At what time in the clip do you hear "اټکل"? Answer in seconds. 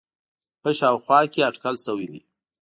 1.49-1.75